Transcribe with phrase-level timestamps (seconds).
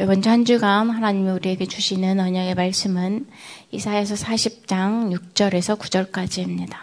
[0.00, 3.26] 주한 주간 하나님이 우리에게 주시는 언약의 말씀은
[3.70, 6.74] 이사야서 40장 6절에서 9절까지입니다.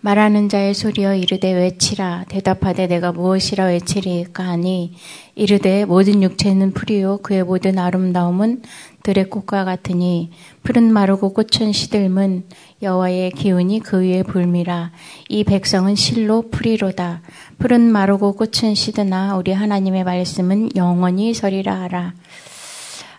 [0.00, 4.94] 말하는 자의 소리여 이르되 외치라 대답하되 내가 무엇이라 외치리까 하니
[5.34, 8.62] 이르되 모든 육체는 풀이요 그의 모든 아름다움은
[9.02, 10.30] 들의 꽃과 같으니
[10.62, 12.44] 푸른 마르고 꽃은 시들문
[12.82, 14.90] 여호와의 기운이 그 위에 불미라.
[15.28, 17.20] 이 백성은 실로 풀이로다.
[17.58, 22.14] 푸른 마르고 꽃은 시드나 우리 하나님의 말씀은 영원히 서리라 하라.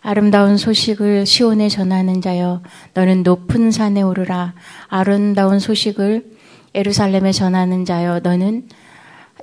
[0.01, 2.63] 아름다운 소식을 시온에 전하는 자여
[2.95, 4.55] 너는 높은 산에 오르라.
[4.87, 6.25] 아름다운 소식을
[6.73, 8.67] 에루살렘에 전하는 자여 너는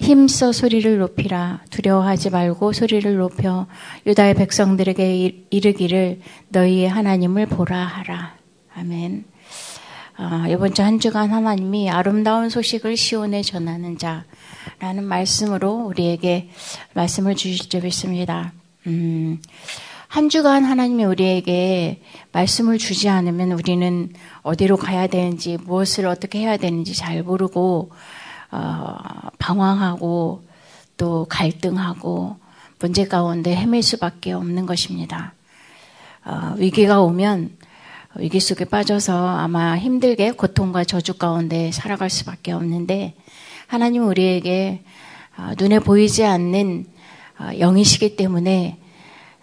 [0.01, 1.61] 힘써 소리를 높이라.
[1.71, 3.69] 두려워하지 말고 소리를 높여
[4.07, 8.35] 유다의 백성들에게 이르기를 너희의 하나님을 보라 하라.
[8.75, 9.38] 아멘.
[10.21, 16.51] 어, 이번 주 한 주간 하나님이 아름다운 소식을 시온에 전하는 자라는 말씀으로 우리에게
[16.95, 18.53] 말씀을 주실 줄 믿습니다.
[18.89, 19.41] 음,
[20.09, 26.95] 한 주간 하나님이 우리에게 말씀을 주지 않으면 우리는 어디로 가야 되는지 무엇을 어떻게 해야 되는지
[26.95, 27.93] 잘 모르고
[28.51, 28.97] 어,
[29.39, 30.43] 방황하고
[30.97, 32.39] 또 갈등하고
[32.81, 35.35] 문제 가운데 헤맬 수밖에 없는 것입니다.
[36.25, 37.58] 어, 위기가 오면
[38.19, 43.15] 위기 속에 빠져서 아마 힘들게 고통과 저주 가운데 살아갈 수밖에 없는데
[43.69, 44.83] 하나님 우리에게
[45.37, 46.87] 어, 눈에 보이지 않는
[47.39, 48.77] 어, 영이시기 때문에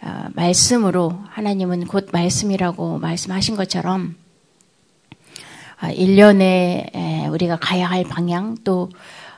[0.01, 4.17] 어, 말씀으로 하나님은 곧 말씀이라고 말씀하신 것처럼
[5.79, 8.89] 1년에 아, 우리가 가야 할 방향 또한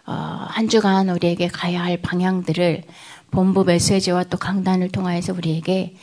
[0.05, 2.83] 어, 주간 우리에게 가야 할 방향들을
[3.29, 5.95] 본부 메시지와 또 강단을 통하여서 우리에게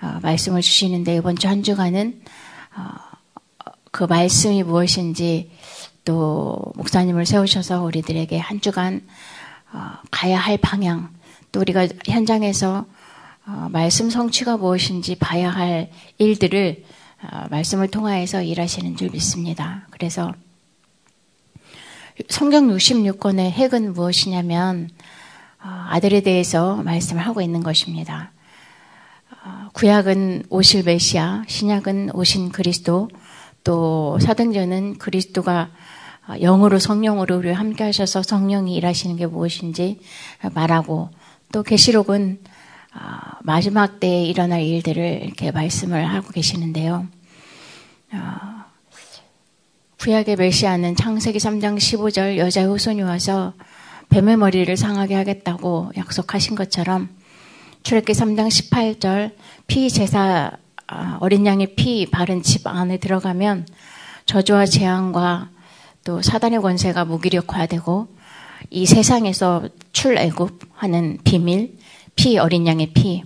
[0.00, 2.22] 어, 말씀을 주시는데 이번 주 한 주간은
[3.90, 5.50] 그 말씀이 무엇인지
[6.04, 9.06] 또 목사님을 세우셔서 우리들에게 한 주간
[10.10, 11.10] 가야 할 방향
[11.52, 12.86] 또 우리가 현장에서
[13.46, 16.84] 어, 말씀 성취가 무엇인지 봐야 할 일들을
[17.22, 19.86] 어, 말씀을 통하여서 일하시는 줄 믿습니다.
[19.90, 20.34] 그래서
[22.28, 24.90] 성경 66권의 핵은 무엇이냐면
[25.62, 28.32] 어, 아들에 대해서 말씀을 하고 있는 것입니다.
[29.72, 33.08] 구약은 오실 메시아, 신약은 오신 그리스도,
[33.64, 35.70] 또 사등전은 그리스도가
[36.40, 40.00] 영으로 성령으로 우리 함께 하셔서 성령이 일하시는 게 무엇인지
[40.54, 41.10] 말하고
[41.52, 42.40] 또 계시록은
[42.92, 47.06] 아, 마지막 때에 일어날 일들을 이렇게 말씀을 하고 계시는데요.
[48.12, 48.66] 아,
[50.00, 53.52] 구약의 메시아는 창세기 3장 15절 여자의 후손이 와서
[54.08, 57.08] 뱀의 머리를 상하게 하겠다고 약속하신 것처럼
[57.82, 59.32] 출애기 3장 18절
[59.66, 60.52] 피 제사
[60.86, 63.66] 아, 어린 양의 피 바른 집 안에 들어가면
[64.26, 65.50] 저주와 재앙과
[66.04, 68.08] 또 사단의 권세가 무기력화되고
[68.70, 71.78] 이 세상에서 출애굽하는 비밀
[72.18, 73.22] 피, 어린 양의 피.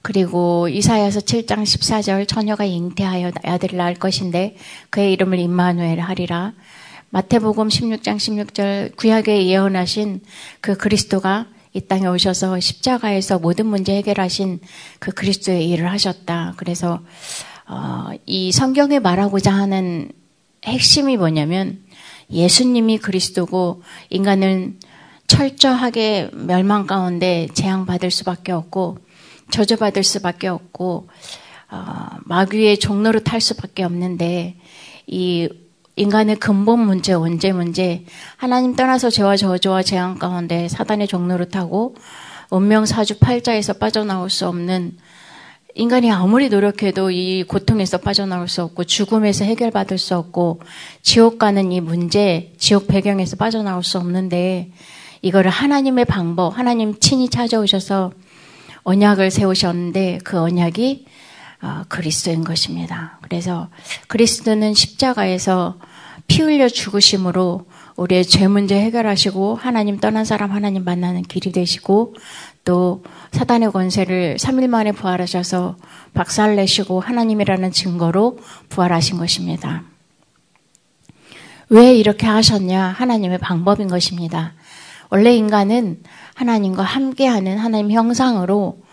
[0.00, 4.56] 그리고 이사야서 7장 14절 처녀가 잉태하여 아들을 낳을 것인데
[4.88, 6.54] 그의 이름을 임마누엘 하리라.
[7.10, 10.22] 마태복음 16장 16절 구약에 예언하신
[10.62, 14.60] 그 그리스도가 이 땅에 오셔서 십자가에서 모든 문제 해결하신
[14.98, 16.54] 그 그리스도의 일을 하셨다.
[16.56, 17.00] 그래서
[17.68, 20.10] 어, 이 성경에 말하고자 하는
[20.64, 21.84] 핵심이 뭐냐면
[22.30, 24.80] 예수님이 그리스도고 인간은
[25.28, 28.98] 철저하게 멸망 가운데 재앙받을 수밖에 없고
[29.52, 31.08] 저주받을 수밖에 없고
[31.70, 34.56] 어, 마귀의 종로로 탈 수밖에 없는데
[35.06, 35.48] 이
[36.00, 38.06] 인간의 근본 문제, 원죄 문제,
[38.38, 41.94] 하나님 떠나서 죄와 저주와 재앙 가운데 사단의 종로로 타고
[42.48, 44.96] 운명 사주 팔자에서 빠져나올 수 없는
[45.74, 50.62] 인간이 아무리 노력해도 이 고통에서 빠져나올 수 없고 죽음에서 해결받을 수 없고
[51.02, 54.72] 지옥 가는 이 문제, 지옥 배경에서 빠져나올 수 없는데
[55.20, 58.12] 이거를 하나님의 방법, 하나님 친히 찾아오셔서
[58.84, 61.04] 언약을 세우셨는데 그 언약이
[61.62, 63.18] 어, 그리스도인 것입니다.
[63.20, 63.68] 그래서
[64.08, 65.76] 그리스도는 십자가에서
[66.30, 72.14] 피 흘려 죽으심으로 우리의 죄 문제 해결하시고 하나님 떠난 사람 하나님 만나는 길이 되시고
[72.64, 75.76] 또 사단의 권세를 3일 만에 부활하셔서
[76.14, 78.38] 박살내시고 하나님이라는 증거로
[78.68, 79.82] 부활하신 것입니다.
[81.68, 82.80] 왜 이렇게 하셨냐?
[82.80, 84.52] 하나님의 방법인 것입니다.
[85.08, 86.00] 원래 인간은
[86.34, 88.89] 하나님과 함께하는 하나님 형상으로 어,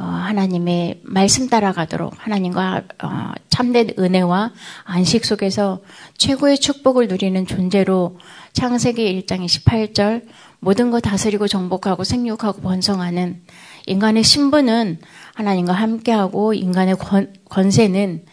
[0.00, 4.52] 하나님의 말씀 따라가도록 하나님과 어, 참된 은혜와
[4.84, 5.80] 안식 속에서
[6.18, 8.18] 최고의 축복을 누리는 존재로
[8.52, 10.26] 창세기 1장 28절
[10.58, 13.42] 모든 것 다스리고 정복하고 생육하고 번성하는
[13.86, 14.98] 인간의 신분은
[15.34, 18.24] 하나님과 함께하고 인간의 권, 권세는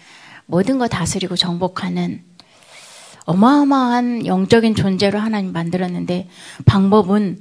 [0.47, 2.23] 모든 것 다스리고 정복하는
[3.25, 6.27] 어마어마한 영적인 존재로 하나님 만들었는데
[6.65, 7.37] 방법은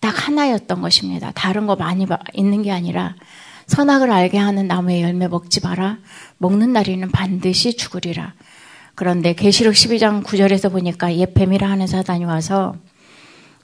[0.00, 1.32] 딱 하나였던 것입니다.
[1.34, 3.16] 다른 거 많이 있는 게 아니라
[3.66, 5.98] 선악을 알게 하는 나무의 열매 먹지 마라.
[6.38, 8.34] 먹는 날에는 반드시 죽으리라.
[8.94, 12.76] 그런데 계시록 12장 9절에서 보니까 옛 뱀이라 하는 사단이 와서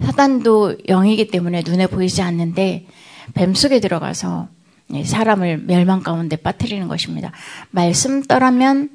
[0.01, 2.87] 사단도 영이기 때문에 눈에 보이지 않는데
[3.35, 4.49] 뱀 속에 들어가서
[5.05, 7.33] 사람을 멸망 가운데 빠뜨리는 것입니다.
[7.71, 8.91] 말씀 떠나면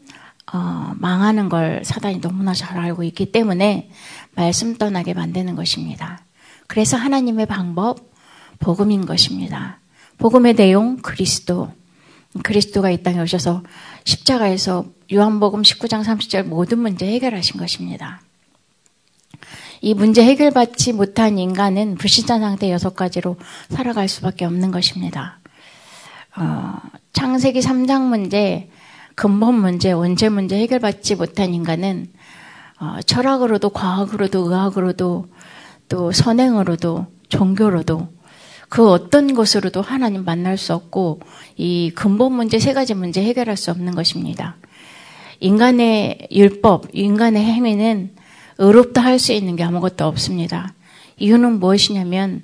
[0.53, 3.89] 어, 망하는 걸 사단이 너무나 잘 알고 있기 때문에
[4.35, 6.21] 말씀 떠나게 만드는 것입니다.
[6.67, 8.11] 그래서 하나님의 방법
[8.59, 9.79] 복음인 것입니다.
[10.17, 11.71] 복음의 내용 그리스도
[12.43, 13.63] 그리스도가 이 땅에 오셔서
[14.03, 18.21] 십자가에서 요한복음 19장 30절 모든 문제 해결하신 것입니다.
[19.81, 23.37] 이 문제 해결받지 못한 인간은 불신자 상태 여섯 가지로
[23.69, 25.39] 살아갈 수밖에 없는 것입니다.
[26.35, 26.73] 어,
[27.13, 28.69] 창세기 3장 문제,
[29.15, 32.07] 근본 문제, 원죄 문제 해결받지 못한 인간은
[32.79, 35.27] 어, 철학으로도 과학으로도 의학으로도
[35.89, 38.16] 또 선행으로도 종교로도
[38.69, 41.21] 그 어떤 것으로도 하나님 만날 수 없고
[41.55, 44.57] 이 근본 문제 세 가지 문제 해결할 수 없는 것입니다.
[45.39, 48.11] 인간의 율법, 인간의 행위는
[48.57, 50.73] 의롭다 할 수 있는 게 아무것도 없습니다.
[51.17, 52.43] 이유는 무엇이냐면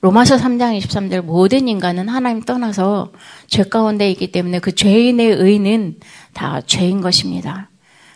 [0.00, 3.12] 로마서 3장 23절 모든 인간은 하나님 떠나서
[3.46, 5.96] 죄 가운데 있기 때문에 그 죄인의 의는
[6.32, 7.70] 다 죄인 것입니다.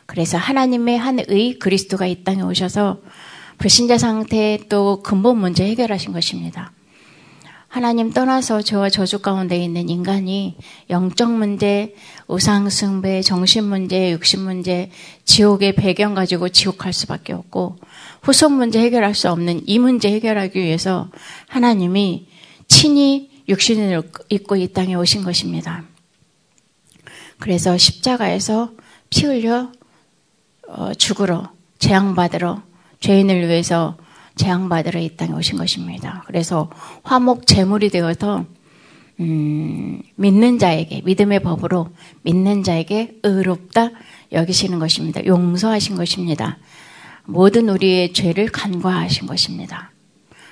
[0.06, 3.00] 그래서 하나님의 한 의 그리스도가 이 땅에 오셔서
[3.58, 6.72] 불신자 상태 또 근본 문제 해결하신 것입니다.
[7.76, 10.56] 하나님 떠나서 저와 저주 가운데 있는 인간이
[10.88, 11.94] 영적 문제,
[12.26, 14.90] 우상 숭배, 정신 문제, 육신 문제,
[15.26, 17.76] 지옥의 배경 가지고 지옥할 수밖에 없고
[18.22, 21.10] 후속 문제 해결할 수 없는 이 문제 해결하기 위해서
[21.48, 22.28] 하나님이
[22.66, 25.84] 친히 육신을 입고 이 땅에 오신 것입니다.
[27.38, 28.70] 그래서 십자가에서
[29.10, 29.70] 피 흘려
[30.66, 32.62] 어, 죽으러 재앙받으러
[33.00, 33.98] 죄인을 위해서
[34.36, 36.22] 재앙받으러 이 땅에 오신 것입니다.
[36.26, 36.70] 그래서
[37.02, 38.44] 화목 제물이 되어서
[39.18, 41.88] 음, 믿는 자에게 믿음의 법으로
[42.22, 43.90] 믿는 자에게 의롭다
[44.32, 45.24] 여기시는 것입니다.
[45.24, 46.58] 용서하신 것입니다.
[47.24, 49.90] 모든 우리의 죄를 간과하신 것입니다.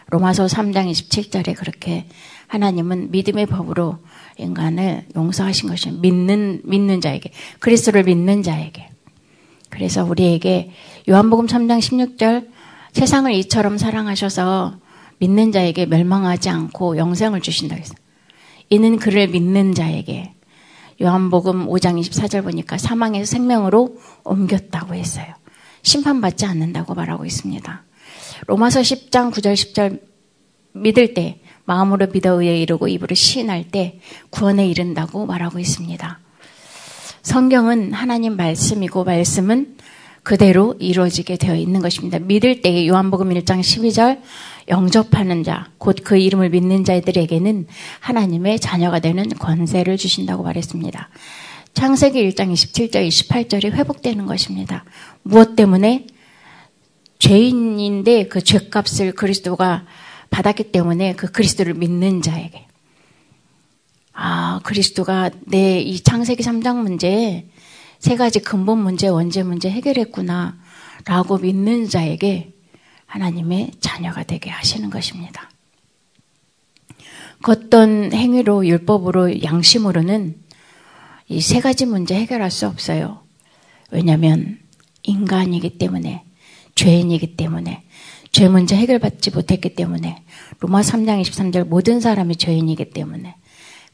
[0.09, 2.07] 로마서 3장 27절에 그렇게
[2.47, 3.99] 하나님은 믿음의 법으로
[4.39, 6.01] 인간을 용서하신 것입니다.
[6.01, 8.89] 믿는 믿는 자에게 그리스도를 믿는 자에게
[9.71, 10.71] 그래서 우리에게
[11.09, 12.54] 요한복음 3장 16절
[12.95, 14.79] 세상을 이처럼 사랑하셔서
[15.19, 17.99] 믿는 자에게 멸망하지 않고 영생을 주신다 했어요.
[18.71, 20.33] 이는 그를 믿는 자에게
[21.03, 25.27] 요한복음 5장 24절 보니까 사망에서 생명으로 옮겼다고 했어요.
[25.83, 27.85] 심판받지 않는다고 말하고 있습니다.
[28.47, 30.01] 로마서 10장 9절 10절
[30.73, 33.99] 믿을 때 마음으로 믿어 의에 이르고 입으로 시인할 때
[34.31, 36.21] 구원에 이른다고 말하고 있습니다.
[37.23, 39.77] 성경은 하나님 말씀이고 말씀은
[40.25, 42.19] 그대로 이루어지게 되어 있는 것입니다.
[42.19, 44.21] 믿을 때에 요한복음 1장 12절
[44.69, 47.67] 영접하는 자, 곧 그 이름을 믿는 자들에게는
[48.01, 51.11] 하나님의 자녀가 되는 권세를 주신다고 말했습니다.
[51.75, 54.85] 창세기 1장 27절, 28절이 회복되는 것입니다.
[55.23, 56.07] 무엇 때문에?
[57.19, 59.85] 죄인인데 그 죄값을 그리스도가
[60.31, 62.67] 받았기 때문에 그 그리스도를 믿는 자에게.
[64.15, 67.47] 아, 그리스도가 내 이 창세기 3장 문제에
[68.05, 70.59] 세 가지 근본 문제, 원죄 문제 해결했구나.
[71.07, 72.53] 라고 믿는 자에게
[73.07, 75.49] 하나님의 자녀가 되게 하시는 것입니다.
[77.43, 80.37] 그 어떤 행위로, 율법으로, 양심으로는
[81.31, 83.23] 이 세 가지 문제 해결할 수 없어요.
[83.91, 84.59] 왜냐하면
[85.05, 86.25] 인간이기 때문에,
[86.75, 87.85] 죄인이기 때문에,
[88.33, 90.23] 죄 문제 해결받지 못했기 때문에,
[90.61, 93.35] 로마 3장 23절 모든 사람이 죄인이기 때문에,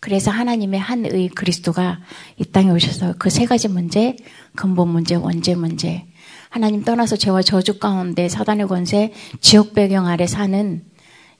[0.00, 2.00] 그래서 하나님의 한의 그리스도가
[2.38, 4.16] 이 땅에 오셔서 그 세 가지 문제,
[4.56, 6.06] 근본 문제, 원죄 문제,
[6.48, 10.82] 하나님 떠나서 죄와 저주 가운데 사단의 권세, 지옥 배경 아래 사는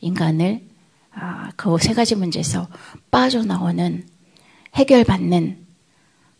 [0.00, 0.68] 인간을
[1.12, 2.68] 아, 그 세 가지 문제에서
[3.10, 4.06] 빠져나오는
[4.74, 5.66] 해결받는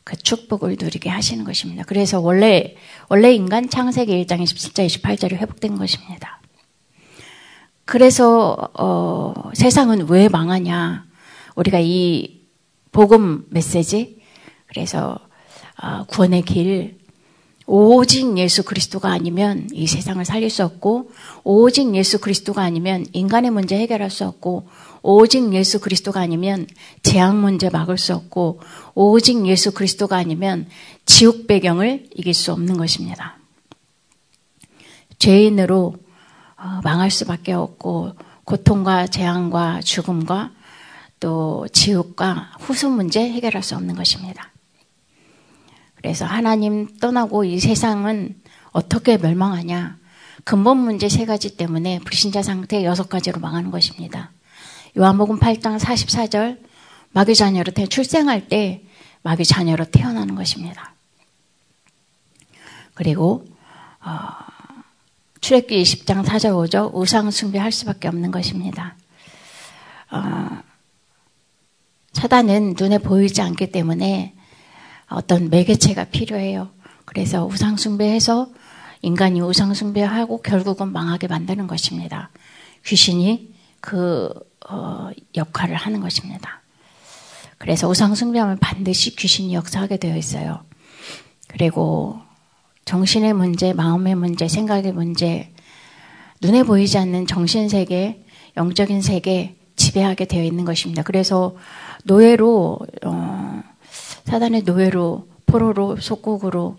[0.05, 1.85] 그 축복을 누리게 하시는 것입니다.
[1.87, 2.77] 그래서 원래
[3.09, 6.41] 원래 인간 창세기 1장 27절 28절이 회복된 것입니다.
[7.85, 11.10] 그래서 어, 세상은 왜 망하냐?
[11.55, 12.41] 우리가 이
[12.93, 14.21] 복음 메시지
[14.67, 15.19] 그래서
[15.83, 17.01] 어, 구원의 길
[17.73, 21.13] 오직 예수 그리스도가 아니면 이 세상을 살릴 수 없고
[21.45, 24.69] 오직 예수 그리스도가 아니면 인간의 문제 해결할 수 없고
[25.03, 26.67] 오직 예수 그리스도가 아니면
[27.03, 28.61] 재앙 문제 막을 수 없고
[28.95, 30.67] 오직 예수 그리스도가 아니면
[31.07, 33.39] 지옥 배경을 이길 수 없는 것입니다.
[35.21, 35.95] 죄인으로
[36.57, 38.15] 어, 망할 수밖에 없고
[38.45, 40.51] 고통과 재앙과 죽음과
[41.21, 44.51] 또 지옥과 후속 문제 해결할 수 없는 것입니다.
[45.97, 48.35] 그래서 하나님 떠나고 이 세상은
[48.73, 49.99] 어떻게 멸망하냐?
[50.45, 54.31] 근본 문제 세 가지 때문에 불신자 상태 여섯 가지로 망하는 것입니다.
[54.97, 56.59] 요한복음 8장 44절
[57.13, 58.83] 마귀 자녀로 태 출생할 때
[59.23, 60.95] 마귀 자녀로 태어나는 것입니다.
[62.95, 63.47] 그리고
[64.03, 64.29] 어,
[65.43, 68.97] 출애기 20장 4절 5절 우상 숭배할 수밖에 없는 것입니다.
[70.11, 70.63] 어,
[72.13, 74.35] 차단은 눈에 보이지 않기 때문에
[75.09, 76.71] 어떤 매개체가 필요해요.
[77.05, 78.49] 그래서 우상 숭배해서
[79.03, 82.31] 인간이 우상 숭배하고 결국은 망하게 만드는 것입니다.
[82.85, 84.33] 귀신이 그
[84.69, 86.61] 어, 역할을 하는 것입니다.
[87.59, 90.65] 그래서 우상 숭배하면 반드시 귀신이 역사하게 되어 있어요.
[91.49, 92.21] 그리고
[92.85, 95.53] 정신의 문제, 마음의 문제, 생각의 문제,
[96.41, 98.25] 눈에 보이지 않는 정신 세계,
[98.57, 101.03] 영적인 세계 지배하게 되어 있는 것입니다.
[101.03, 101.57] 그래서
[102.05, 103.63] 노예로 어,
[104.25, 106.77] 사단의 노예로 포로로 속국으로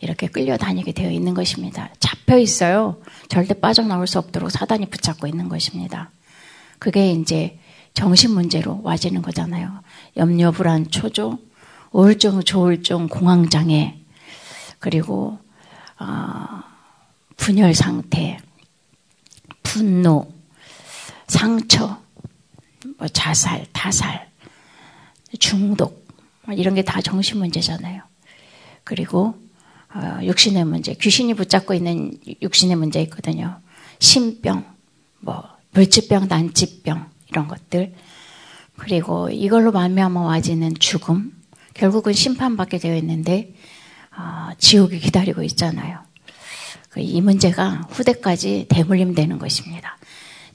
[0.00, 1.90] 이렇게 끌려다니게 되어 있는 것입니다.
[2.00, 2.96] 잡혀 있어요.
[3.28, 6.10] 절대 빠져나올 수 없도록 사단이 붙잡고 있는 것입니다.
[6.78, 7.58] 그게 이제
[7.92, 9.82] 정신 문제로 와지는 거잖아요.
[10.16, 11.38] 염려, 불안, 초조,
[11.92, 13.98] 우울증, 조울증, 공황장애,
[14.78, 15.38] 그리고
[15.98, 16.62] 어,
[17.36, 18.38] 분열 상태,
[19.62, 20.32] 분노,
[21.26, 22.00] 상처,
[22.98, 24.29] 뭐 자살, 타살,
[25.38, 26.06] 중독
[26.44, 28.02] 뭐 이런 게 다 정신 문제잖아요.
[28.84, 29.34] 그리고
[29.94, 33.60] 어, 육신의 문제, 귀신이 붙잡고 있는 육신의 문제 있거든요.
[33.98, 34.64] 신병,
[35.20, 37.94] 뭐 물질병, 난치병 이런 것들.
[38.76, 41.32] 그리고 이걸로 말미암아 와지는 죽음.
[41.74, 43.52] 결국은 심판받게 되어 있는데
[44.16, 45.98] 어, 지옥이 기다리고 있잖아요.
[46.90, 49.96] 그이 문제가 후대까지 대물림되는 것입니다.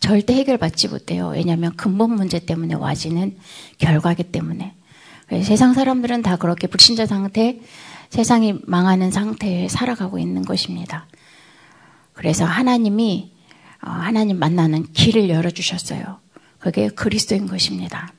[0.05, 1.29] 절대 해결받지 못해요.
[1.29, 3.39] 왜냐하면 근본 문제 때문에 와지는
[3.79, 4.75] 결과기 때문에.
[5.43, 7.59] 세상 사람들은 다 그렇게 불신자 상태,
[8.11, 11.07] 세상이 망하는 상태에 살아가고 있는 것입니다.
[12.13, 13.33] 그래서 하나님이
[13.81, 16.19] 어, 하나님 만나는 길을 열어주셨어요.
[16.59, 18.13] 그게 그리스도인 것입니다.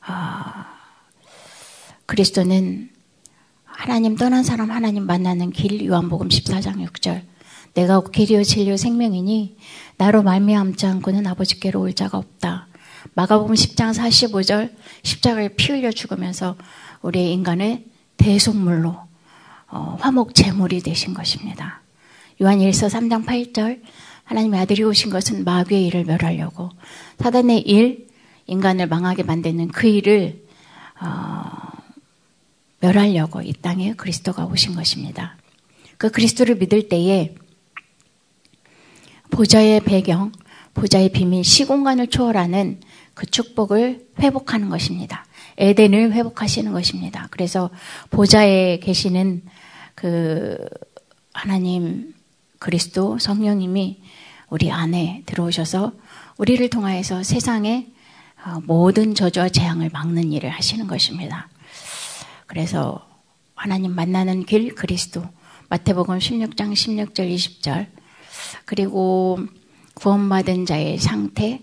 [0.00, 0.66] 아,
[2.06, 2.90] 그리스도는
[3.64, 7.35] 하나님 떠난 사람 하나님 만나는 길 요한복음 14장 6절
[7.76, 9.56] 내가 길이요 진리요 생명이니
[9.98, 12.68] 나로 말미암지 않고는 아버지께로 올 자가 없다.
[13.14, 16.56] 마가복음 10장 45절 십자가에 피 흘려 죽으면서
[17.02, 17.84] 우리의 인간의
[18.16, 18.96] 대속물로
[19.68, 21.82] 어, 화목 제물이 되신 것입니다.
[22.40, 23.82] 요한 1서 3장 8절
[24.24, 26.70] 하나님의 아들이 오신 것은 마귀의 일을 멸하려고
[27.18, 28.08] 사단의 일
[28.46, 30.42] 인간을 망하게 만드는 그 일을
[30.98, 31.44] 어,
[32.80, 35.36] 멸하려고 이 땅에 그리스도가 오신 것입니다.
[35.98, 37.34] 그 그리스도를 믿을 때에
[39.30, 40.32] 보좌의 배경,
[40.74, 42.80] 보좌의 비밀, 시공간을 초월하는
[43.14, 45.24] 그 축복을 회복하는 것입니다.
[45.58, 47.28] 에덴을 회복하시는 것입니다.
[47.30, 47.70] 그래서
[48.10, 49.42] 보좌에 계시는
[49.94, 50.58] 그
[51.32, 52.14] 하나님
[52.58, 54.00] 그리스도 성령님이
[54.48, 55.92] 우리 안에 들어오셔서
[56.38, 57.88] 우리를 통하여서 세상의
[58.44, 61.48] 어, 모든 저주와 재앙을 막는 일을 하시는 것입니다.
[62.46, 63.08] 그래서
[63.54, 65.24] 하나님 만나는 길 그리스도
[65.68, 67.86] 마태복음 16장 16절 20절
[68.64, 69.38] 그리고
[69.94, 71.60] 구원받은 자의 상태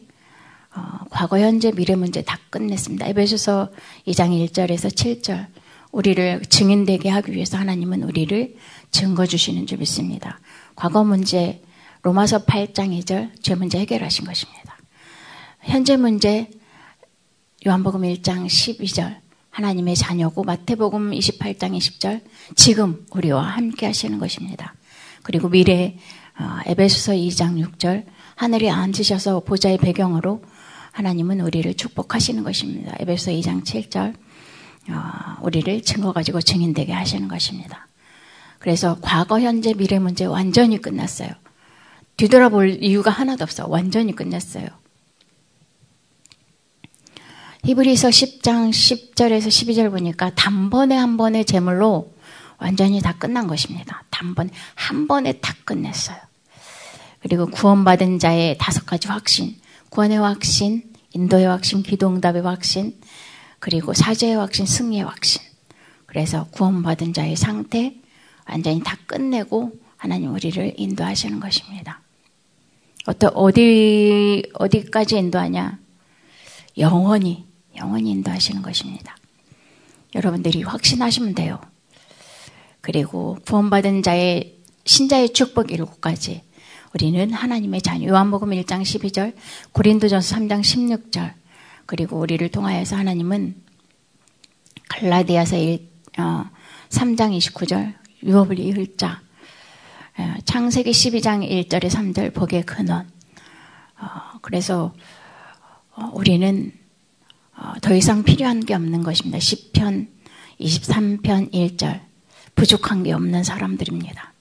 [0.76, 3.06] 어, 과거 현재 미래 문제 다 끝냈습니다.
[3.08, 3.70] 에베소서
[4.08, 5.48] 2장 1절에서 7절
[5.92, 8.56] 우리를 증인되게 하기 위해서 하나님은 우리를
[8.90, 10.40] 증거 주시는 줄 믿습니다.
[10.76, 11.62] 과거 문제
[12.02, 14.78] 로마서 8장 2절 죄 문제 해결하신 것입니다.
[15.62, 16.50] 현재 문제
[17.66, 22.22] 요한복음 1장 12절 하나님의 자녀고 마태복음 28장 20절
[22.56, 24.74] 지금 우리와 함께 하시는 것입니다.
[25.22, 26.23] 그리고 미래 어,
[26.66, 30.42] 에베소서 2장 6절 하늘에 앉으셔서 보좌의 배경으로
[30.92, 32.94] 하나님은 우리를 축복하시는 것입니다.
[33.00, 34.14] 에베소 2장 7절
[34.90, 37.88] 어, 우리를 증거 가지고 증인되게 하시는 것입니다.
[38.60, 41.30] 그래서 과거, 현재, 미래 문제 완전히 끝났어요.
[42.18, 43.68] 뒤돌아볼 이유가 하나도 없어.
[43.68, 44.68] 완전히 끝났어요.
[47.66, 52.14] 히브리서 10장 10절에서 12절 보니까 단번에 한 번의 제물로
[52.58, 54.04] 완전히 다 끝난 것입니다.
[54.24, 56.18] 단번에 한 번에 다 끝냈어요.
[57.20, 59.56] 그리고 구원받은 자의 다섯 가지 확신,
[59.90, 63.00] 구원의 확신, 인도의 확신, 기도응답의 확신,
[63.60, 65.42] 그리고 사죄의 확신, 승리의 확신.
[66.06, 67.96] 그래서 구원받은 자의 상태
[68.50, 72.02] 완전히 다 끝내고 하나님 우리를 인도하시는 것입니다.
[73.06, 75.80] 어떤 어디 어디까지 인도하냐?
[76.78, 79.16] 영원히 영원히 인도하시는 것입니다.
[80.16, 81.60] 여러분들이 확신하시면 돼요.
[82.84, 86.42] 그리고 구원받은 자의 신자의 축복 일곱 가지.
[86.94, 88.10] 우리는 하나님의 자녀.
[88.10, 89.34] 요한복음 1장 12절,
[89.72, 91.34] 고린도전서 3장 16절.
[91.86, 93.56] 그리고 우리를 통하여서 하나님은
[94.90, 96.46] 갈라디아서 1, 어,
[96.90, 99.22] 3장 29절, 유업을 이을 자.
[100.44, 103.10] 창세기 12장 1절에 3절 복의 근원.
[103.98, 104.94] 어, 그래서
[105.96, 106.74] 어, 우리는
[107.56, 109.38] 어, 더 이상 필요한 게 없는 것입니다.
[109.38, 110.10] 10편
[110.60, 112.13] 23편 1절
[112.56, 114.34] 부족한 게 없는 사람들입니다.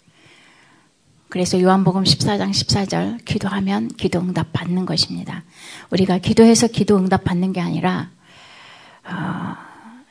[1.28, 5.44] 그래서 요한복음 14장 14절 기도하면 기도 응답 받는 것입니다.
[5.90, 8.10] 우리가 기도해서 기도 응답 받는 게 아니라
[9.04, 9.56] 어,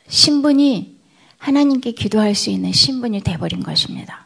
[0.08, 0.98] 신분이
[1.38, 4.26] 하나님께 기도할 수 있는 신분이 돼버린 것입니다.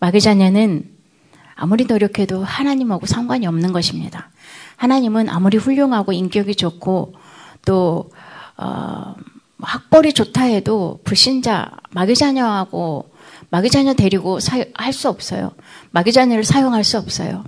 [0.00, 0.90] 마귀 자녀는
[1.54, 4.30] 아무리 노력해도 하나님하고 상관이 없는 것입니다.
[4.76, 7.14] 하나님은 아무리 훌륭하고 인격이 좋고
[7.64, 8.10] 또
[8.56, 9.14] 어,
[9.62, 13.10] 학벌이 좋다 해도 불신자 마귀 자녀하고
[13.50, 14.38] 마귀 자녀 데리고
[14.74, 15.52] 할 수 없어요.
[15.92, 17.44] 마귀 자녀를 사용할 수 없어요.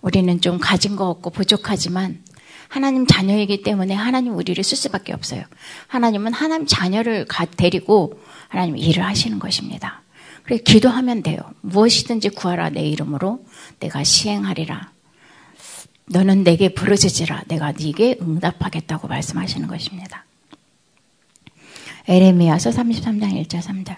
[0.00, 2.22] 우리는 좀 가진 거 없고 부족하지만
[2.68, 5.42] 하나님 자녀이기 때문에 하나님 우리를 쓸 수밖에 없어요.
[5.86, 7.26] 하나님은 하나님 자녀를
[7.56, 10.02] 데리고 하나님 일을 하시는 것입니다.
[10.42, 11.38] 그래 기도하면 돼요.
[11.60, 13.44] 무엇이든지 구하라 내 이름으로
[13.78, 14.90] 내가 시행하리라.
[16.08, 17.44] 너는 내게 부르짖으라.
[17.48, 20.25] 내가 네게 응답하겠다고 말씀하시는 것입니다.
[22.08, 23.96] 에레미야서 33장 1절 3절.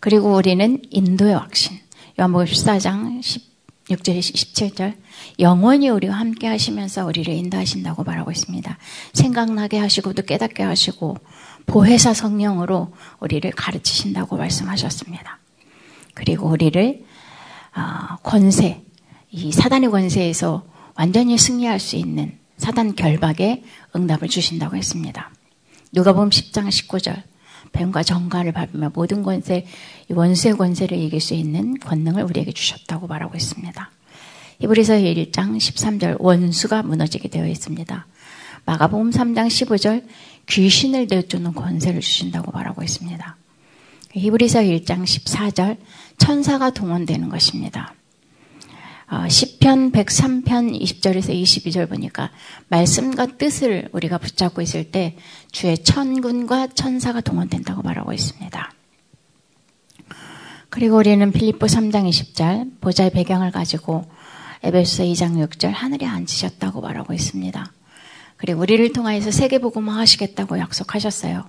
[0.00, 1.78] 그리고 우리는 인도의 확신.
[2.18, 4.94] 요한복음 14장 16절 17절.
[5.40, 8.78] 영원히 우리와 함께 하시면서 우리를 인도하신다고 말하고 있습니다.
[9.12, 11.16] 생각나게 하시고 또 깨닫게 하시고
[11.66, 15.38] 보혜사 성령으로 우리를 가르치신다고 말씀하셨습니다.
[16.14, 17.04] 그리고 우리를
[17.76, 18.82] 어, 권세,
[19.30, 23.62] 이 사단의 권세에서 완전히 승리할 수 있는 사단 결박에
[23.94, 25.30] 응답을 주신다고 했습니다.
[25.92, 27.22] 누가 보면 10장 19절
[27.72, 29.66] 뱀과 정가를 밟으며 모든 권세,
[30.08, 33.90] 원수의 권세를 이길 수 있는 권능을 우리에게 주셨다고 말하고 있습니다.
[34.60, 38.06] 히브리서 1장 13절 원수가 무너지게 되어 있습니다.
[38.64, 40.04] 마가복음 3장 15절
[40.46, 43.36] 귀신을 내쫓는 권세를 주신다고 말하고 있습니다.
[44.12, 45.76] 히브리서 1장 14절
[46.16, 47.94] 천사가 동원되는 것입니다.
[49.10, 52.30] 어, 10편 103편 20절에서 22절 보니까
[52.68, 55.16] 말씀과 뜻을 우리가 붙잡고 있을 때
[55.50, 58.72] 주의 천군과 천사가 동원된다고 말하고 있습니다.
[60.68, 64.04] 그리고 우리는 필리포 3장 20절 보좌의 배경을 가지고
[64.62, 67.72] 에베소 2장 6절 하늘에 앉으셨다고 말하고 있습니다.
[68.36, 71.48] 그리고 우리를 통하여서 세계복음화 하시겠다고 약속하셨어요.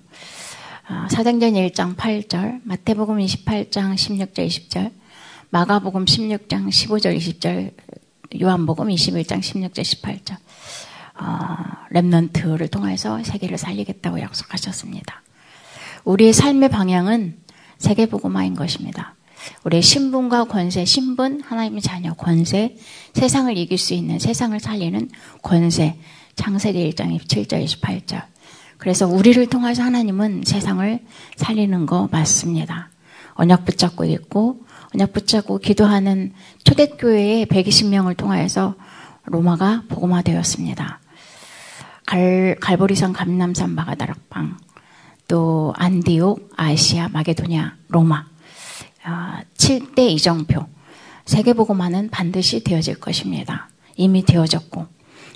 [0.89, 4.91] 어, 사도행전 1장 8절, 마태복음 28장 16절 20절,
[5.51, 7.73] 마가복음 16장 15절 20절,
[8.39, 10.35] 요한복음 21장 16절 18절.
[11.19, 11.57] 어,
[11.91, 15.23] 랩넌트를 통해서 세계를 살리겠다고 약속하셨습니다.
[16.03, 17.39] 우리의 삶의 방향은
[17.79, 19.15] 세계복음화인 것입니다.
[19.63, 22.75] 우리의 신분과 권세, 신분, 하나님의 자녀, 권세,
[23.13, 25.09] 세상을 이길 수 있는 세상을 살리는
[25.41, 25.97] 권세,
[26.35, 28.21] 창세기 1장 27절 28절.
[28.77, 30.99] 그래서 우리를 통해서 하나님은 세상을
[31.37, 32.91] 살리는 거 맞습니다.
[33.33, 38.75] 언약 붙잡고 있고 언약 붙잡고 기도하는 초대교회의 120명을 통하여서
[39.25, 40.99] 로마가 복음화되었습니다.
[42.05, 44.57] 갈, 갈보리산, 감남산, 마가다락방,
[45.27, 48.25] 또 안디옥, 아시아, 마게도냐, 로마,
[49.05, 50.65] 어, 7대 이정표,
[51.25, 53.69] 세계복음화는 반드시 되어질 것입니다.
[53.95, 54.87] 이미 되어졌고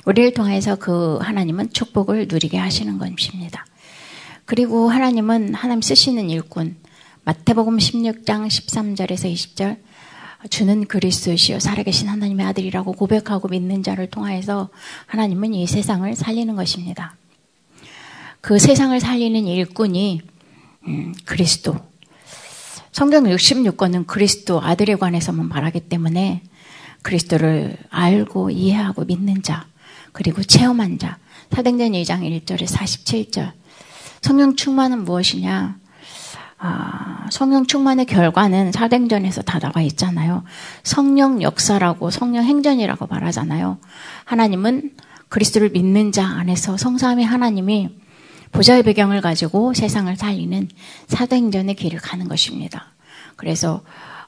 [0.06, 3.66] 우리를 통해서 그 하나님은 축복을 누리게 하시는 것입니다.
[4.46, 6.76] 그리고 하나님은 하나님 쓰시는 일꾼
[7.26, 9.78] 마태복음 16장 13절에서 20절
[10.50, 14.70] 주는 그리스도시요 살아계신 하나님의 아들이라고 고백하고 믿는 자를 통하여서
[15.06, 17.16] 하나님은 이 세상을 살리는 것입니다.
[18.42, 20.22] 그 세상을 살리는 일꾼이
[20.88, 21.78] 음, 그리스도.
[22.92, 26.44] 성경 66권은 그리스도 아들에 관해서만 말하기 때문에
[27.04, 29.66] 그리스도를 알고 이해하고 믿는 자,
[30.12, 31.18] 그리고 체험한 자.
[31.52, 33.54] 사도행전 2장 1절에 47절.
[34.22, 35.83] 성령 충만은 무엇이냐?
[36.66, 40.46] 아, 성령 충만의 결과는 사도행전에서 다 나와 있잖아요.
[40.82, 43.80] 성령 역사라고 성령 행전이라고 말하잖아요.
[44.24, 44.92] 하나님은
[45.28, 47.90] 그리스도를 믿는 자 안에서 성삼의 하나님이
[48.54, 50.70] 보좌의 배경을 가지고 세상을 살리는
[51.08, 52.94] 사도행전의 길을 가는 것입니다.
[53.36, 53.82] 그래서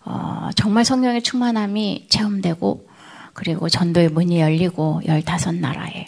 [0.03, 2.89] 어, 정말 성령의 충만함이 체험되고
[3.31, 6.07] 그리고 전도의 문이 열리고 열다섯 나라에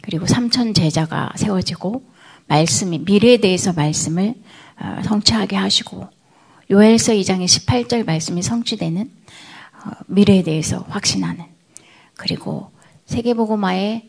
[0.00, 2.04] 그리고 삼천 제자가 세워지고
[2.46, 4.34] 말씀이 미래에 대해서 말씀을
[4.69, 4.69] 어,
[5.04, 6.08] 성취하게 하시고
[6.70, 9.10] 요엘서 2장의 18절 말씀이 성취되는
[9.84, 11.44] 어, 미래에 대해서 확신하는
[12.16, 12.70] 그리고
[13.06, 14.08] 세계보고마의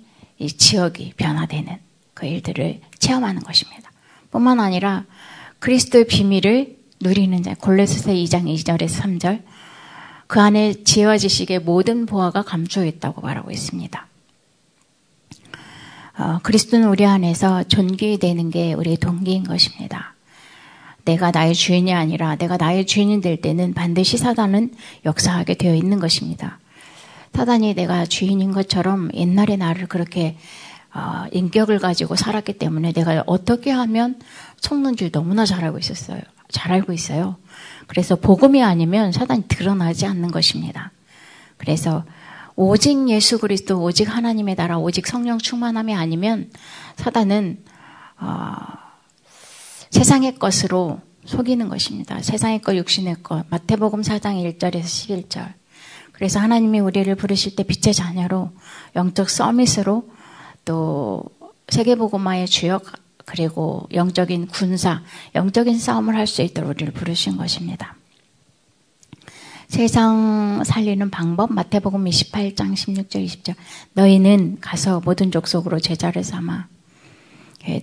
[0.58, 1.78] 지역이 변화되는
[2.14, 3.92] 그 일들을 체험하는 것입니다.
[4.32, 5.06] 뿐만 아니라
[5.60, 9.44] 그리스도의 비밀을 누리는 자 골레스서 2장 2절에서 3절
[10.28, 14.08] 그 안에 지혜와 지식의 모든 보화가 감추어 있다고 말하고 있습니다.
[16.18, 20.14] 어, 그리스도는 우리 안에서 존귀되는 게 우리의 동기인 것입니다.
[21.06, 24.74] 내가 나의 주인이 아니라 내가 나의 주인이 될 때는 반드시 사단은
[25.06, 26.60] 역사하게 되어 있는 것입니다.
[27.34, 30.38] 사단이 내가 주인인 것처럼 옛날에 나를 그렇게
[30.94, 34.20] 어, 인격을 가지고 살았기 때문에 내가 어떻게 하면
[34.58, 36.20] 속는 줄 너무나 잘 알고 있었어요.
[36.50, 37.38] 잘 알고 있어요.
[37.88, 40.92] 그래서 복음이 아니면 사단이 드러나지 않는 것입니다.
[41.58, 42.04] 그래서
[42.58, 46.50] 오직 예수 그리스도, 오직 하나님의 나라, 오직 성령 충만함이 아니면
[46.98, 47.64] 사단은
[48.20, 48.58] 어,
[49.92, 52.22] 세상의 것으로 속이는 것입니다.
[52.22, 53.46] 세상의 것, 육신의 것.
[53.50, 55.54] 마태복음 4장 1절에서 11절.
[56.12, 58.52] 그래서 하나님이 우리를 부르실 때 빛의 자녀로
[58.96, 60.10] 영적 서밋으로
[60.66, 61.24] 또
[61.70, 62.86] 세계복음화의 주역
[63.26, 65.02] 그리고 영적인 군사,
[65.36, 67.96] 영적인 싸움을 할 수 있도록 우리를 부르신 것입니다.
[69.68, 73.56] 세상 살리는 방법 마태복음 28장 16절 20절
[73.94, 76.81] 너희는 가서 모든 족속으로 제자를 삼아 예,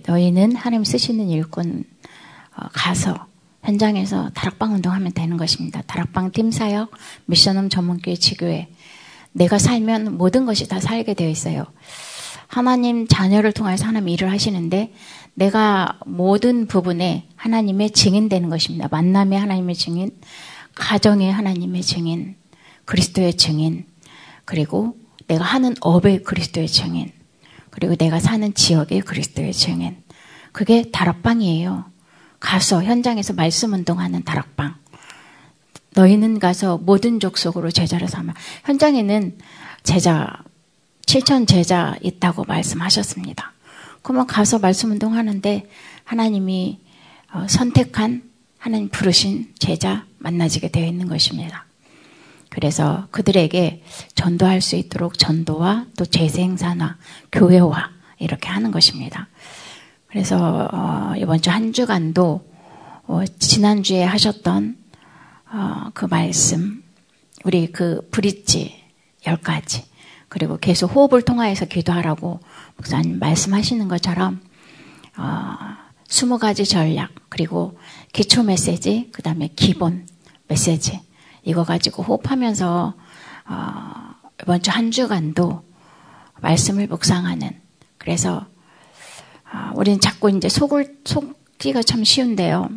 [0.07, 1.83] 너희는 하나님 쓰시는 일꾼
[2.55, 3.27] 어, 가서
[3.63, 5.81] 현장에서 다락방 운동하면 되는 것입니다.
[5.81, 6.91] 다락방 팀 사역
[7.25, 8.69] 미션홈 전문교회 지교회
[9.31, 11.65] 내가 살면 모든 것이 다 살게 되어 있어요.
[12.47, 14.91] 하나님 자녀를 통해서 하나님 일을 하시는데
[15.35, 18.87] 내가 모든 부분에 하나님의 증인 되는 것입니다.
[18.89, 20.11] 만남의 하나님의 증인,
[20.73, 22.35] 가정의 하나님의 증인,
[22.85, 23.85] 그리스도의 증인,
[24.45, 27.11] 그리고 내가 하는 업의 그리스도의 증인,
[27.69, 29.97] 그리고 내가 사는 지역의 그리스도의 증인.
[30.51, 31.85] 그게 다락방이에요.
[32.39, 34.75] 가서 현장에서 말씀 운동하는 다락방.
[35.95, 38.33] 너희는 가서 모든 족속으로 제자를 삼아.
[38.65, 39.37] 현장에는
[39.83, 40.43] 제자
[41.05, 43.53] 7천 제자 있다고 말씀하셨습니다.
[44.01, 45.69] 그러면 가서 말씀 운동하는데
[46.03, 46.79] 하나님이
[47.33, 48.23] 어, 선택한
[48.57, 51.65] 하나님 부르신 제자 만나지게 되어 있는 것입니다.
[52.49, 53.83] 그래서 그들에게
[54.15, 56.97] 전도할 수 있도록 전도와 또 재생산화,
[57.31, 59.27] 교회화 이렇게 하는 것입니다.
[60.07, 62.49] 그래서 어, 이번 주 한 주간도
[63.07, 64.77] 어, 지난 주에 하셨던
[65.51, 66.83] 어, 그 말씀,
[67.43, 68.75] 우리 그 브릿지
[69.27, 69.83] 열 가지
[70.27, 72.39] 그리고 계속 호흡을 통하여서 기도하라고
[72.77, 74.41] 목사님 말씀하시는 것처럼
[75.17, 75.53] 어,
[76.07, 77.77] 20가지 전략 그리고
[78.13, 80.07] 기초 메시지 그 다음에 기본
[80.47, 80.99] 메시지
[81.43, 82.93] 이거 가지고 호흡하면서
[83.47, 83.83] 어,
[84.41, 85.63] 이번 주 한 주간도
[86.41, 87.59] 말씀을 묵상하는
[87.97, 88.45] 그래서
[89.51, 92.69] 어, 우리는 자꾸 이제 속을 속기가 참 쉬운데요.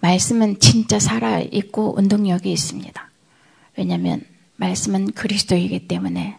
[0.00, 3.10] 말씀은 진짜 살아 있고 운동력이 있습니다.
[3.76, 4.22] 왜냐하면
[4.56, 6.38] 말씀은 그리스도이기 때문에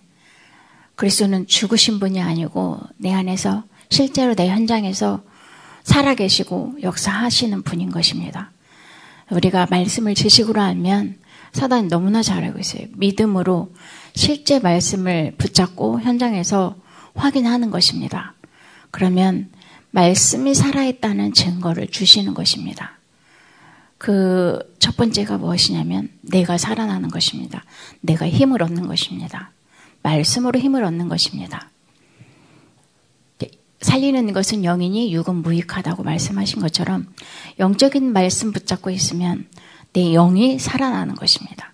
[0.95, 5.23] 그리스도는 죽으신 분이 아니고 내 안에서 실제로 내 현장에서
[5.83, 8.52] 살아계시고 역사하시는 분인 것입니다.
[9.33, 11.17] 우리가 말씀을 지식으로 알면
[11.51, 12.87] 사단이 너무나 잘 알고 있어요.
[12.95, 13.71] 믿음으로
[14.15, 16.75] 실제 말씀을 붙잡고 현장에서
[17.15, 18.33] 확인하는 것입니다.
[18.91, 19.49] 그러면
[19.91, 22.97] 말씀이 살아있다는 증거를 주시는 것입니다.
[23.97, 27.63] 그 첫 번째가 무엇이냐면 내가 살아나는 것입니다.
[28.01, 29.51] 내가 힘을 얻는 것입니다.
[30.01, 31.69] 말씀으로 힘을 얻는 것입니다.
[33.83, 37.05] 살리는 것은 영이니 육은 무익하다고 말씀하신 것처럼
[37.59, 39.45] 영적인 말씀 붙잡고 있으면
[39.91, 41.73] 내 영이 살아나는 것입니다.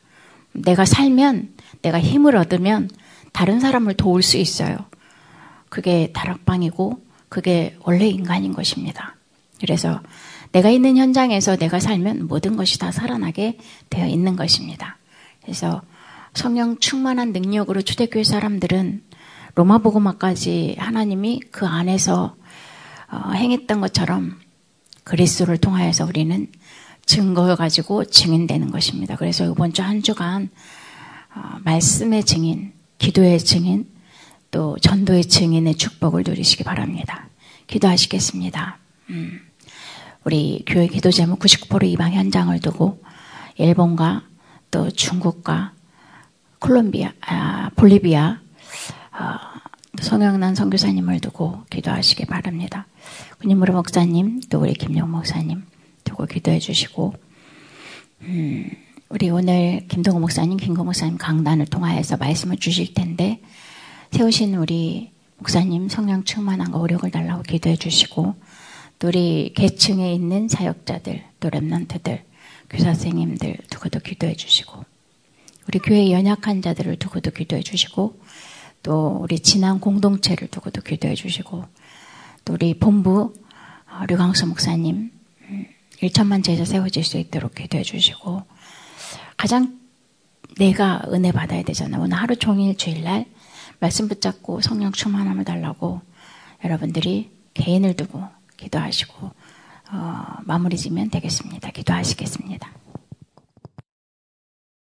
[0.52, 2.90] 내가 살면 내가 힘을 얻으면
[3.32, 4.78] 다른 사람을 도울 수 있어요.
[5.70, 9.16] 그게 다락방이고 그게 원래 인간인 것입니다.
[9.60, 10.02] 그래서
[10.52, 14.98] 내가 있는 현장에서 내가 살면 모든 것이 다 살아나게 되어 있는 것입니다.
[15.44, 15.84] 그래서
[16.34, 19.04] 성령 충만한 능력으로 초대교회 사람들은
[19.56, 22.36] 로마복음화까지 하나님이 그 안에서
[23.12, 24.40] 어, 행했던 것처럼
[25.04, 26.48] 그리스도를 통하여서 우리는
[27.06, 29.16] 증거를 가지고 증인되는 것입니다.
[29.16, 30.50] 그래서 이번 주 한 주간
[31.36, 33.88] 어, 말씀의 증인, 기도의 증인,
[34.52, 37.30] 또 전도의 증인의 축복을 누리시기 바랍니다.
[37.68, 38.78] 기도하시겠습니다.
[39.10, 39.42] 음.
[40.24, 43.02] 우리 교회 기도 제목 99% 이방 현장을 두고
[43.56, 44.24] 일본과
[44.72, 45.74] 또 중국과
[46.60, 48.40] 콜롬비아, 아, 볼리비아
[49.22, 49.38] 아,
[50.02, 52.88] 성영난 선교사님을 두고 기도하시기 바랍니다.
[53.42, 55.62] 군인무로 목사님 또 우리 김용 목사님
[56.06, 57.14] 두고 기도해 주시고
[58.22, 58.70] 음,
[59.10, 63.42] 우리 오늘 김동호 목사님, 김고 목사님 강단을 통하여서 말씀을 주실 텐데
[64.12, 68.36] 세우신 우리 목사님 성령 충만한 거 오력을 달라고 기도해 주시고
[69.00, 72.22] 또 우리 계층에 있는 사역자들, 또 랩런트들,
[72.70, 74.86] 교사 선생님들 두고도 기도해 주시고
[75.68, 78.18] 우리 교회 연약한 자들을 두고도 기도해 주시고
[78.84, 81.66] 또 우리 진한 공동체를 두고도 기도해 주시고
[82.46, 83.34] 또 우리 본부
[83.92, 85.12] 어, 류광수 목사님
[86.02, 88.44] 1천만 음, 제자 세워질 수 있도록 기도해 주시고
[89.38, 89.80] 가장
[90.58, 92.00] 내가 은혜 받아야 되잖아.
[92.00, 93.26] 오늘 하루 종일 주일날
[93.80, 96.02] 말씀 붙잡고 성령 충만함을 달라고
[96.64, 98.24] 여러분들이 개인을 두고
[98.58, 99.32] 기도하시고
[99.92, 101.72] 어, 마무리 지면 되겠습니다.
[101.72, 102.72] 기도하시겠습니다.